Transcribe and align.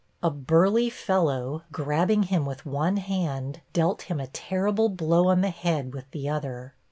A 0.23 0.31
burly 0.31 0.89
fellow, 0.89 1.61
grabbing 1.71 2.23
him 2.23 2.43
with 2.43 2.65
one 2.65 2.97
hand, 2.97 3.61
dealt 3.71 4.01
him 4.01 4.19
a 4.19 4.25
terrible 4.25 4.89
blow 4.89 5.27
on 5.27 5.41
the 5.41 5.51
head 5.51 5.93
with 5.93 6.09
the 6.09 6.27
other. 6.27 6.73